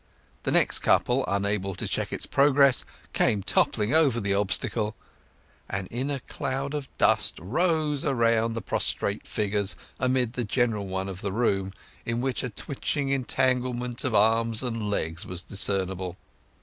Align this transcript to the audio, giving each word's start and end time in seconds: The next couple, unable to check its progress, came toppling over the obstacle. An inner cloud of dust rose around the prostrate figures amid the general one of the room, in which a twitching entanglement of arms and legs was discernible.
The 0.41 0.51
next 0.51 0.79
couple, 0.79 1.23
unable 1.27 1.75
to 1.75 1.87
check 1.87 2.11
its 2.11 2.25
progress, 2.25 2.85
came 3.13 3.43
toppling 3.43 3.93
over 3.93 4.19
the 4.19 4.33
obstacle. 4.33 4.95
An 5.69 5.85
inner 5.91 6.17
cloud 6.27 6.73
of 6.73 6.89
dust 6.97 7.37
rose 7.37 8.03
around 8.03 8.53
the 8.53 8.63
prostrate 8.63 9.27
figures 9.27 9.75
amid 9.99 10.33
the 10.33 10.43
general 10.43 10.87
one 10.87 11.07
of 11.07 11.21
the 11.21 11.31
room, 11.31 11.71
in 12.03 12.19
which 12.19 12.41
a 12.41 12.49
twitching 12.49 13.09
entanglement 13.09 14.03
of 14.03 14.15
arms 14.15 14.63
and 14.63 14.89
legs 14.89 15.23
was 15.27 15.43
discernible. 15.43 16.17